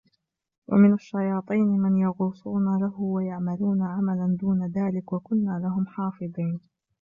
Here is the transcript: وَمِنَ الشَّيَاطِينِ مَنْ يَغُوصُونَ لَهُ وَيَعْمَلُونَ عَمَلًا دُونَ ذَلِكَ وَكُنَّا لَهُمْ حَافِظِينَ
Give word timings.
وَمِنَ 0.67 0.93
الشَّيَاطِينِ 0.93 1.67
مَنْ 1.67 1.97
يَغُوصُونَ 1.97 2.79
لَهُ 2.81 2.99
وَيَعْمَلُونَ 3.01 3.81
عَمَلًا 3.81 4.37
دُونَ 4.41 4.71
ذَلِكَ 4.71 5.13
وَكُنَّا 5.13 5.59
لَهُمْ 5.63 5.85
حَافِظِينَ 5.87 6.59